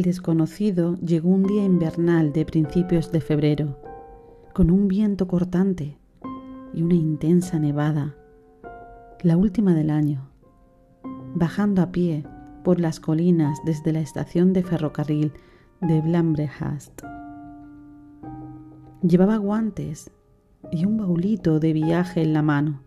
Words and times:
el 0.00 0.04
desconocido 0.04 0.96
llegó 0.96 1.28
un 1.28 1.42
día 1.42 1.62
invernal 1.62 2.32
de 2.32 2.46
principios 2.46 3.12
de 3.12 3.20
febrero, 3.20 3.78
con 4.54 4.70
un 4.70 4.88
viento 4.88 5.28
cortante 5.28 5.98
y 6.72 6.82
una 6.82 6.94
intensa 6.94 7.58
nevada, 7.58 8.16
la 9.22 9.36
última 9.36 9.74
del 9.74 9.90
año, 9.90 10.30
bajando 11.34 11.82
a 11.82 11.92
pie 11.92 12.24
por 12.64 12.80
las 12.80 12.98
colinas 12.98 13.58
desde 13.66 13.92
la 13.92 14.00
estación 14.00 14.54
de 14.54 14.62
ferrocarril 14.62 15.34
de 15.82 16.00
Blambrehast. 16.00 17.02
Llevaba 19.02 19.36
guantes 19.36 20.10
y 20.72 20.86
un 20.86 20.96
baulito 20.96 21.60
de 21.60 21.74
viaje 21.74 22.22
en 22.22 22.32
la 22.32 22.40
mano. 22.40 22.80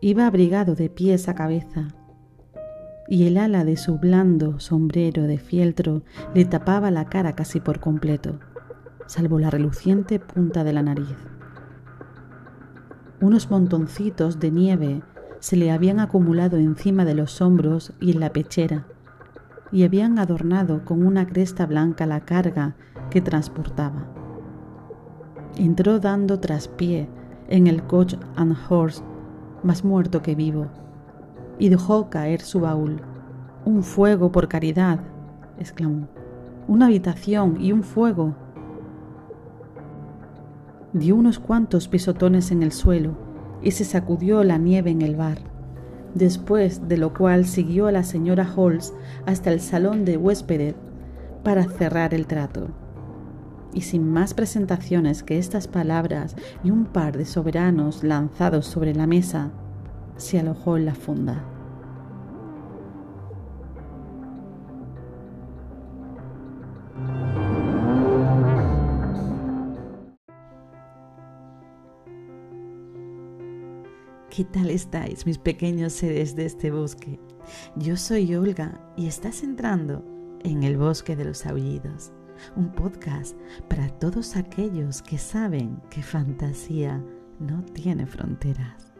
Iba 0.00 0.26
abrigado 0.26 0.74
de 0.74 0.88
pies 0.88 1.28
a 1.28 1.34
cabeza 1.34 1.88
y 3.12 3.26
el 3.26 3.36
ala 3.36 3.62
de 3.62 3.76
su 3.76 3.98
blando 3.98 4.58
sombrero 4.58 5.24
de 5.24 5.36
fieltro 5.36 6.00
le 6.34 6.46
tapaba 6.46 6.90
la 6.90 7.10
cara 7.10 7.34
casi 7.34 7.60
por 7.60 7.78
completo, 7.78 8.38
salvo 9.04 9.38
la 9.38 9.50
reluciente 9.50 10.18
punta 10.18 10.64
de 10.64 10.72
la 10.72 10.82
nariz. 10.82 11.14
Unos 13.20 13.50
montoncitos 13.50 14.40
de 14.40 14.50
nieve 14.50 15.02
se 15.40 15.56
le 15.56 15.70
habían 15.72 16.00
acumulado 16.00 16.56
encima 16.56 17.04
de 17.04 17.12
los 17.12 17.42
hombros 17.42 17.92
y 18.00 18.12
en 18.12 18.20
la 18.20 18.32
pechera, 18.32 18.86
y 19.70 19.84
habían 19.84 20.18
adornado 20.18 20.82
con 20.86 21.04
una 21.04 21.26
cresta 21.26 21.66
blanca 21.66 22.06
la 22.06 22.20
carga 22.20 22.76
que 23.10 23.20
transportaba. 23.20 24.06
Entró 25.58 26.00
dando 26.00 26.40
traspié 26.40 27.10
en 27.48 27.66
el 27.66 27.82
coach 27.82 28.14
and 28.36 28.56
horse, 28.70 29.02
más 29.62 29.84
muerto 29.84 30.22
que 30.22 30.34
vivo, 30.34 30.70
y 31.58 31.68
dejó 31.68 32.10
caer 32.10 32.40
su 32.40 32.60
baúl. 32.60 33.00
Un 33.64 33.82
fuego 33.82 34.32
por 34.32 34.48
caridad, 34.48 35.00
exclamó. 35.58 36.08
Una 36.68 36.86
habitación 36.86 37.60
y 37.60 37.72
un 37.72 37.82
fuego. 37.82 38.34
Dio 40.92 41.16
unos 41.16 41.38
cuantos 41.38 41.88
pisotones 41.88 42.50
en 42.50 42.62
el 42.62 42.72
suelo 42.72 43.16
y 43.62 43.70
se 43.70 43.84
sacudió 43.84 44.44
la 44.44 44.58
nieve 44.58 44.90
en 44.90 45.02
el 45.02 45.16
bar, 45.16 45.38
después 46.14 46.88
de 46.88 46.96
lo 46.96 47.14
cual 47.14 47.46
siguió 47.46 47.86
a 47.86 47.92
la 47.92 48.02
señora 48.02 48.44
Halls 48.44 48.92
hasta 49.26 49.50
el 49.50 49.60
salón 49.60 50.04
de 50.04 50.16
huéspedes 50.16 50.74
para 51.42 51.64
cerrar 51.64 52.14
el 52.14 52.26
trato. 52.26 52.68
Y 53.72 53.82
sin 53.82 54.06
más 54.10 54.34
presentaciones 54.34 55.22
que 55.22 55.38
estas 55.38 55.66
palabras 55.66 56.36
y 56.62 56.70
un 56.70 56.84
par 56.84 57.16
de 57.16 57.24
soberanos 57.24 58.04
lanzados 58.04 58.66
sobre 58.66 58.94
la 58.94 59.06
mesa, 59.06 59.50
se 60.16 60.38
alojó 60.38 60.76
en 60.76 60.86
la 60.86 60.94
funda. 60.94 61.44
¿Qué 74.34 74.44
tal 74.44 74.70
estáis, 74.70 75.26
mis 75.26 75.36
pequeños 75.36 75.92
seres 75.92 76.34
de 76.34 76.46
este 76.46 76.70
bosque? 76.70 77.20
Yo 77.76 77.98
soy 77.98 78.34
Olga 78.34 78.80
y 78.96 79.06
estás 79.06 79.42
entrando 79.42 80.02
en 80.42 80.62
el 80.62 80.78
bosque 80.78 81.16
de 81.16 81.26
los 81.26 81.44
aullidos, 81.44 82.12
un 82.56 82.72
podcast 82.72 83.36
para 83.68 83.88
todos 83.98 84.36
aquellos 84.36 85.02
que 85.02 85.18
saben 85.18 85.82
que 85.90 86.02
fantasía 86.02 87.04
no 87.40 87.62
tiene 87.62 88.06
fronteras. 88.06 88.91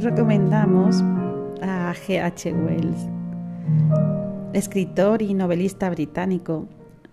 Os 0.00 0.04
recomendamos 0.04 1.02
a 1.60 1.92
G.H. 1.92 2.54
Wells, 2.54 2.96
escritor 4.54 5.20
y 5.20 5.34
novelista 5.34 5.90
británico, 5.90 6.66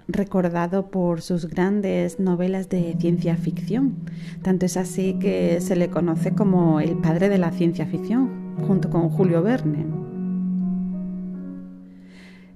recordado 0.08 0.90
por 0.90 1.22
sus 1.22 1.48
grandes 1.48 2.18
novelas 2.18 2.70
de 2.70 2.96
ciencia 2.98 3.36
ficción. 3.36 3.96
Tanto 4.42 4.66
es 4.66 4.78
así 4.78 5.16
que 5.20 5.60
se 5.60 5.76
le 5.76 5.90
conoce 5.90 6.34
como 6.34 6.80
el 6.80 6.96
padre 6.96 7.28
de 7.28 7.38
la 7.38 7.52
ciencia 7.52 7.86
ficción, 7.86 8.56
junto 8.66 8.90
con 8.90 9.10
Julio 9.10 9.44
Verne. 9.44 9.86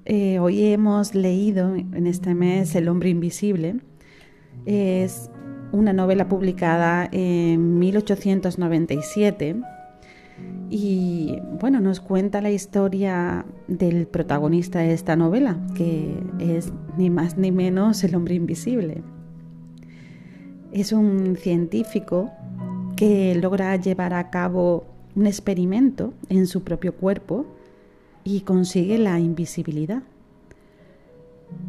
Eh, 0.06 0.40
hoy 0.40 0.64
hemos 0.68 1.14
leído 1.14 1.76
en 1.76 2.08
este 2.08 2.36
mes 2.36 2.74
El 2.76 2.88
hombre 2.88 3.10
invisible. 3.10 3.82
Es 4.66 5.30
una 5.74 5.92
novela 5.92 6.30
publicada 6.30 7.10
en 7.12 7.80
1897 7.80 9.62
y 10.74 11.38
bueno, 11.60 11.82
nos 11.82 12.00
cuenta 12.00 12.40
la 12.40 12.50
historia 12.50 13.46
del 13.68 14.08
protagonista 14.08 14.80
de 14.80 14.94
esta 14.94 15.18
novela, 15.18 15.60
que 15.76 16.16
es 16.40 16.72
ni 16.98 17.10
más 17.10 17.38
ni 17.38 17.52
menos 17.52 18.06
el 18.06 18.16
hombre 18.16 18.36
invisible. 18.36 19.04
Es 20.72 20.94
un 20.94 21.36
científico 21.36 22.32
que 22.96 23.36
logra 23.36 23.76
llevar 23.76 24.14
a 24.14 24.30
cabo 24.30 24.86
un 25.14 25.28
experimento 25.28 26.14
en 26.30 26.48
su 26.48 26.64
propio 26.64 26.96
cuerpo 26.96 27.46
y 28.24 28.42
consigue 28.42 28.98
la 28.98 29.20
invisibilidad. 29.20 30.04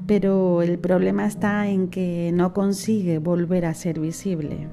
Pero 0.06 0.62
el 0.62 0.78
problema 0.78 1.26
está 1.26 1.68
en 1.68 1.88
que 1.88 2.30
no 2.32 2.54
consigue 2.54 3.18
volver 3.18 3.66
a 3.66 3.74
ser 3.74 3.98
visible. 3.98 4.68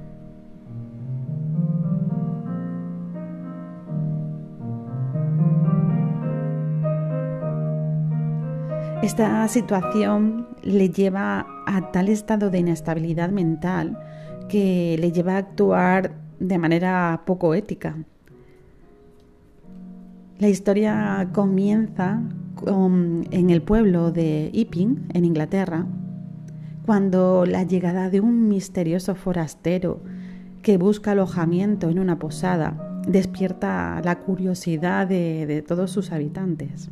Esta 9.02 9.48
situación 9.48 10.48
le 10.62 10.90
lleva 10.90 11.48
a 11.66 11.92
tal 11.92 12.10
estado 12.10 12.50
de 12.50 12.60
inestabilidad 12.60 13.30
mental 13.30 13.98
que 14.50 14.98
le 15.00 15.14
lleva 15.14 15.36
a 15.36 15.38
actuar 15.38 16.12
de 16.40 16.58
manera 16.58 17.22
poco 17.26 17.54
ética. 17.54 17.96
La 20.38 20.50
historia 20.50 21.30
comienza 21.32 22.22
en 22.66 23.50
el 23.50 23.62
pueblo 23.62 24.12
de 24.12 24.52
Epping, 24.54 25.08
en 25.14 25.24
Inglaterra, 25.24 25.86
cuando 26.86 27.46
la 27.46 27.64
llegada 27.64 28.10
de 28.10 28.20
un 28.20 28.50
misterioso 28.50 29.16
forastero 29.16 30.02
que 30.62 30.78
busca 30.78 31.12
alojamiento 31.12 31.90
en 31.90 32.00
una 32.00 32.20
posada 32.20 33.02
despierta 33.08 34.02
la 34.04 34.20
curiosidad 34.20 35.08
de 35.08 35.64
todos 35.66 35.90
sus 35.90 36.12
habitantes. 36.12 36.90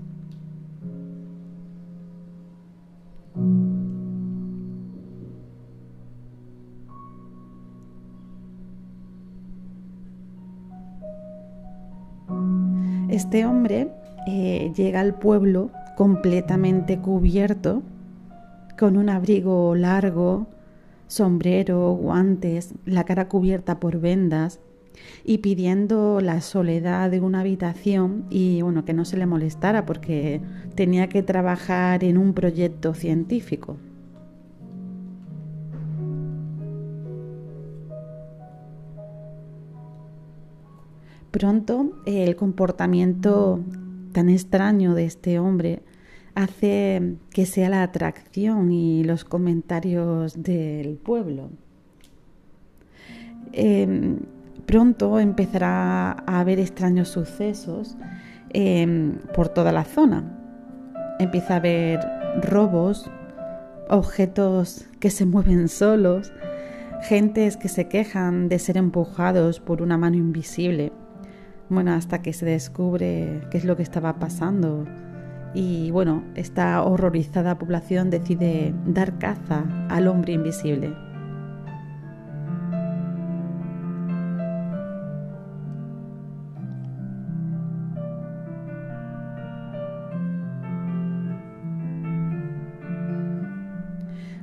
Este 13.10 13.46
hombre 13.46 13.90
eh, 14.28 14.72
llega 14.76 15.00
al 15.00 15.16
pueblo 15.16 15.72
completamente 15.96 17.00
cubierto, 17.00 17.82
con 18.78 18.96
un 18.96 19.10
abrigo 19.10 19.74
largo, 19.76 20.46
sombrero, 21.08 21.94
guantes, 21.94 22.74
la 22.86 23.06
cara 23.06 23.28
cubierta 23.28 23.80
por 23.80 24.00
vendas 24.00 24.60
y 25.24 25.40
pidiendo 25.40 26.20
la 26.22 26.42
soledad 26.42 27.12
de 27.12 27.20
una 27.20 27.42
habitación 27.42 28.26
y 28.30 28.62
bueno, 28.62 28.86
que 28.86 28.94
no 28.94 29.06
se 29.06 29.18
le 29.18 29.26
molestara 29.26 29.86
porque 29.86 30.42
tenía 30.76 31.10
que 31.10 31.24
trabajar 31.24 32.04
en 32.04 32.18
un 32.18 32.34
proyecto 32.34 32.94
científico. 32.94 33.78
Pronto 41.32 41.92
el 42.06 42.36
comportamiento 42.36 43.60
tan 44.12 44.30
extraño 44.30 44.96
de 44.96 45.06
este 45.06 45.40
hombre 45.40 45.84
hace 46.34 47.18
que 47.32 47.46
sea 47.46 47.70
la 47.70 47.84
atracción 47.84 48.72
y 48.72 49.04
los 49.04 49.24
comentarios 49.24 50.42
del 50.42 50.98
pueblo. 50.98 51.50
Em, 53.54 54.20
pronto 54.68 55.18
empezará 55.20 56.12
a 56.12 56.40
haber 56.40 56.60
extraños 56.60 57.08
sucesos 57.08 57.98
em, 58.50 59.18
por 59.34 59.50
toda 59.50 59.72
la 59.72 59.86
zona. 59.86 60.24
Empieza 61.20 61.56
a 61.56 61.58
haber 61.58 62.00
robos, 62.42 63.10
objetos 63.90 64.86
que 65.00 65.10
se 65.10 65.26
mueven 65.26 65.70
solos, 65.70 66.34
gentes 67.02 67.56
que 67.56 67.70
se 67.70 67.88
quejan 67.88 68.50
de 68.50 68.60
ser 68.60 68.78
empujados 68.78 69.62
por 69.62 69.82
una 69.82 69.98
mano 69.98 70.18
invisible. 70.18 70.92
Bueno, 71.70 71.94
hasta 71.94 72.22
que 72.22 72.34
se 72.34 72.46
descubre 72.46 73.42
qué 73.50 73.58
es 73.58 73.66
lo 73.66 73.78
que 73.78 73.84
estaba 73.84 74.20
pasando. 74.20 74.86
Y 75.54 75.92
bueno, 75.92 76.24
esta 76.36 76.84
horrorizada 76.84 77.58
población 77.58 78.10
decide 78.10 78.74
dar 78.86 79.18
caza 79.18 79.64
al 79.90 80.08
hombre 80.08 80.34
invisible. 80.34 81.07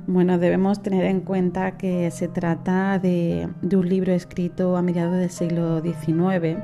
Bueno, 0.07 0.37
debemos 0.37 0.83
tener 0.83 1.03
en 1.05 1.21
cuenta 1.21 1.77
que 1.77 2.11
se 2.11 2.27
trata 2.27 2.99
de, 2.99 3.49
un 3.63 3.89
libro 3.89 4.13
escrito 4.13 4.77
a 4.77 4.83
mediados 4.83 5.17
del 5.17 5.31
siglo 5.31 5.81
XIX, 5.81 6.59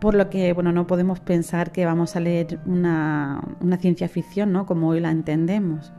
por 0.00 0.14
lo 0.14 0.30
que 0.30 0.54
bueno, 0.54 0.72
no 0.72 0.86
podemos 0.86 1.20
pensar 1.20 1.70
que 1.70 1.84
vamos 1.84 2.16
a 2.16 2.20
leer 2.20 2.58
una, 2.64 3.42
ciencia 3.78 4.08
ficción 4.08 4.52
¿no? 4.52 4.64
como 4.64 4.88
hoy 4.88 5.00
la 5.00 5.10
entendemos. 5.10 5.92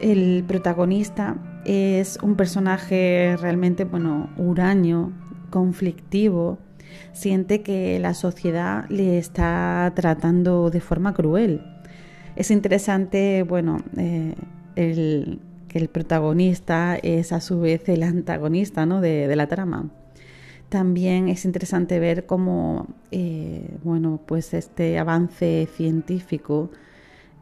El 0.00 0.42
protagonista 0.44 1.36
es 1.64 2.18
un 2.20 2.34
personaje 2.34 3.36
realmente 3.40 3.84
bueno, 3.84 4.28
huraño, 4.36 5.12
conflictivo, 5.50 6.58
siente 7.12 7.62
que 7.62 8.00
la 8.00 8.12
sociedad 8.12 8.86
le 8.88 9.18
está 9.18 9.92
tratando 9.94 10.68
de 10.70 10.80
forma 10.80 11.14
cruel. 11.14 11.64
Es 12.34 12.50
interesante, 12.50 13.44
bueno, 13.44 13.78
eh, 13.96 14.34
el, 14.76 15.40
que 15.68 15.78
el 15.78 15.88
protagonista 15.88 16.96
es 16.96 17.32
a 17.32 17.40
su 17.40 17.60
vez 17.60 17.88
el 17.88 18.02
antagonista 18.02 18.86
¿no? 18.86 19.00
de, 19.00 19.34
la 19.34 19.48
trama. 19.48 19.90
También 20.68 21.28
es 21.28 21.44
interesante 21.44 21.98
ver 21.98 22.26
cómo 22.26 22.86
eh, 23.10 23.68
bueno, 23.82 24.20
pues 24.26 24.54
este 24.54 24.98
avance 24.98 25.68
científico 25.76 26.70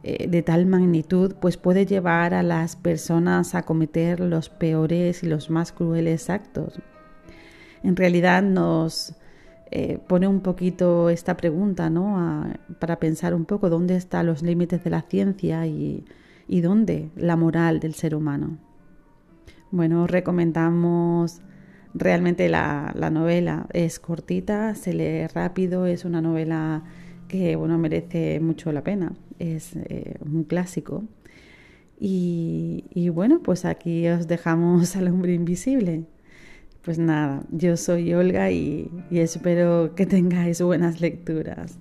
eh, 0.02 0.28
de 0.28 0.42
tal 0.42 0.66
magnitud 0.66 1.34
pues 1.40 1.56
puede 1.56 1.86
llevar 1.86 2.34
a 2.34 2.42
las 2.42 2.76
personas 2.76 3.54
a 3.54 3.62
cometer 3.62 4.20
los 4.20 4.48
peores 4.50 5.22
y 5.22 5.26
los 5.26 5.50
más 5.50 5.72
crueles 5.72 6.30
actos. 6.30 6.80
En 7.82 7.96
realidad 7.96 8.42
nos 8.42 9.14
eh, 9.70 9.98
pone 10.06 10.28
un 10.28 10.40
poquito 10.40 11.08
esta 11.10 11.36
pregunta 11.36 11.90
¿no? 11.90 12.52
para 12.78 12.98
pensar 12.98 13.34
un 13.34 13.44
poco 13.44 13.70
dónde 13.70 13.96
están 13.96 14.26
los 14.26 14.42
límites 14.42 14.84
de 14.84 14.90
la 14.90 15.02
ciencia 15.02 15.66
y, 15.66 16.04
y 16.48 16.60
dónde 16.60 17.10
la 17.16 17.36
moral 17.36 17.80
del 17.80 17.94
ser 17.94 18.14
humano. 18.14 18.58
Bueno, 19.70 20.06
recomendamos 20.06 21.40
realmente 21.94 22.48
la, 22.48 22.92
novela. 23.10 23.66
Es 23.72 23.98
cortita, 23.98 24.74
se 24.74 24.92
lee 24.92 25.26
rápido, 25.28 25.86
es 25.86 26.04
una 26.04 26.20
novela 26.20 26.82
que 27.28 27.56
bueno, 27.56 27.78
merece 27.78 28.40
mucho 28.40 28.72
la 28.72 28.82
pena. 28.82 29.14
Es 29.38 29.74
eh, 29.74 30.16
un 30.24 30.44
clásico. 30.44 31.04
Y, 31.98 32.84
y, 32.90 33.08
bueno, 33.08 33.40
pues 33.42 33.64
aquí 33.64 34.06
os 34.08 34.26
dejamos 34.26 34.96
al 34.96 35.08
hombre 35.08 35.34
invisible. 35.34 36.04
Pues 36.82 36.98
nada, 36.98 37.42
yo 37.50 37.76
soy 37.76 38.12
Olga 38.12 38.50
y, 38.50 38.90
y 39.10 39.20
espero 39.20 39.94
que 39.94 40.04
tengáis 40.06 40.60
buenas 40.60 41.00
lecturas. 41.00 41.78